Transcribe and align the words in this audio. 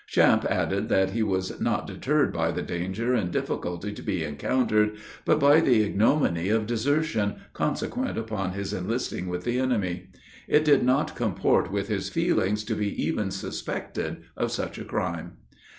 Champe 0.07 0.45
added, 0.45 0.89
that 0.89 1.11
he 1.11 1.21
was 1.21 1.59
not 1.61 1.85
deterred 1.85 2.33
by 2.33 2.49
the 2.49 2.63
danger 2.63 3.13
and 3.13 3.29
difficulty 3.31 3.93
to 3.93 4.01
be 4.01 4.23
encountered, 4.23 4.93
but 5.25 5.39
by 5.39 5.59
the 5.59 5.83
ignominy 5.83 6.49
of 6.49 6.65
desertion, 6.65 7.35
consequent 7.53 8.17
upon 8.17 8.53
his 8.53 8.73
enlisting 8.73 9.27
with 9.27 9.43
the 9.43 9.59
enemy. 9.59 10.09
It 10.47 10.65
did 10.65 10.81
not 10.81 11.15
comport 11.15 11.71
with 11.71 11.87
his 11.87 12.09
feelings 12.09 12.63
to 12.63 12.73
be 12.75 12.89
even 13.05 13.29
suspected 13.29 14.23
of 14.35 14.51
such 14.51 14.79
a 14.79 14.83
crime. 14.85 15.37